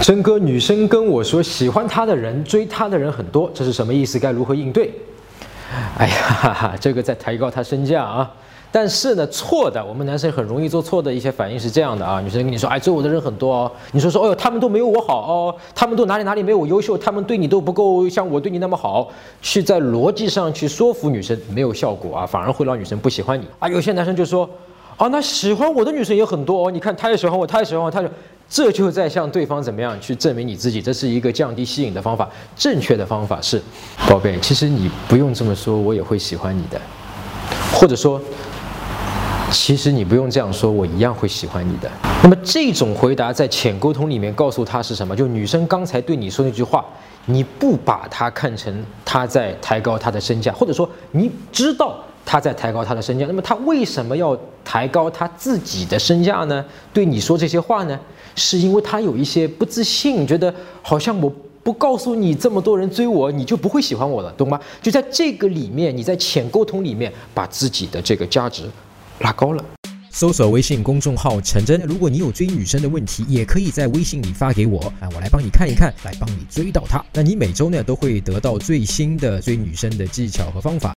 [0.00, 4.18] 真哥，女生跟我说喜欢她的人、追她的人很多，这是什么意思？
[4.18, 4.92] 该如何应对？
[5.98, 8.30] 哎呀，哈哈，这个在抬高她身价啊！
[8.70, 19.10] 但是呢，错的，我们男生很容易做错的一些反应是这样的啊，女生跟你说，哎，追我的人很多哦，你说说，哦哟，他们都没有我好哦，他们都哪里哪里没有我优秀，他们对你都不够像我对你那么好，
[19.42, 23.68] 去在逻辑上去说服女生没有效果啊，反而会让女生不喜欢你啊。
[23.68, 24.48] 有些男生就说，
[24.96, 28.08] 啊，那喜欢我的女生也很多哦，你看他也喜欢我，他也喜欢我，他就。
[28.50, 32.28] 这就在向对方怎么样去证明你自己，这是一个降低吸引的方法。
[32.56, 33.62] 正确的方法是，
[34.08, 36.80] 宝贝，其实你不用这么说，我也会喜欢你的。
[37.74, 38.20] 或者说，
[39.50, 41.90] 其实你不用这样说，我一样会喜欢你的。
[42.22, 45.14] 那么这种回答在浅沟通里面告诉他是什么？
[45.14, 46.84] 就女生刚才对你说那句话，
[47.26, 52.02] 你不把它看成她在抬高她的身价，或者说你知道。
[52.30, 56.62] 他在抬高他的身价，那么他为什么要抬高他自己的身价呢？
[56.92, 57.98] 对你说这些话呢？
[58.36, 64.60] 是因为他有一些不自信，觉得好像我不告诉你这么多人追我，你就不会喜欢我了，懂吗？
[64.82, 68.64] 就在这个里面，你在浅沟通里面把自己的这个价值
[69.20, 69.64] 拉高了。
[70.10, 77.02] 搜索微信公众号陈真，如果你有追女生的问题，也可以在微信里发给我啊，我来帮你看一看，来帮你追到她。
[77.14, 80.92] 那你每周呢都会得到最新的追女生的技巧和方法。